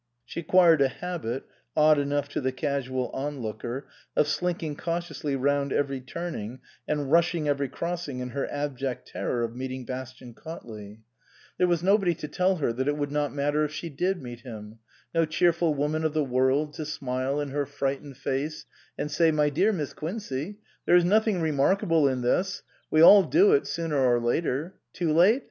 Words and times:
She 0.25 0.39
acquired 0.39 0.81
a 0.81 0.87
habit 0.87 1.43
odd 1.77 1.99
enough 1.99 2.27
to 2.29 2.41
the 2.41 2.51
casual 2.51 3.09
onlooker 3.13 3.87
of 4.15 4.27
slinking 4.27 4.75
cautiously 4.75 5.35
round 5.35 5.71
every 5.71 6.01
turning 6.01 6.57
and 6.87 7.11
rushing 7.11 7.47
every 7.47 7.69
crossing 7.69 8.19
in 8.19 8.29
her 8.29 8.51
abject 8.51 9.07
terror 9.09 9.43
of 9.43 9.55
meeting 9.55 9.85
Bastian 9.85 10.33
Cautley. 10.33 11.01
306 11.01 11.01
MISS 11.01 11.01
QUINCEY 11.01 11.37
STANDS 11.37 11.47
BACK 11.51 11.57
There 11.59 11.67
was 11.67 11.83
nobody 11.83 12.15
to 12.15 12.27
tell 12.27 12.55
her 12.55 12.73
that 12.73 12.87
it 12.87 12.97
would 12.97 13.11
not 13.11 13.33
matter 13.35 13.63
if 13.63 13.71
she 13.71 13.89
did 13.91 14.23
meet 14.23 14.39
him; 14.39 14.79
no 15.13 15.25
cheerful 15.25 15.75
woman 15.75 16.03
of 16.03 16.13
the 16.15 16.23
world 16.23 16.73
to 16.73 16.85
smile 16.87 17.39
in 17.39 17.49
her 17.49 17.67
frightened 17.67 18.17
face 18.17 18.65
and 18.97 19.11
say: 19.11 19.29
"My 19.29 19.51
dear 19.51 19.71
Miss 19.71 19.93
Quincey, 19.93 20.57
there 20.87 20.95
is 20.95 21.05
nothing 21.05 21.41
remarkable 21.41 22.07
in 22.07 22.21
this. 22.21 22.63
We 22.89 23.01
all 23.03 23.21
do 23.21 23.51
it, 23.53 23.67
sooner 23.67 24.03
or 24.03 24.19
later. 24.19 24.79
Too 24.93 25.13
late 25.13 25.37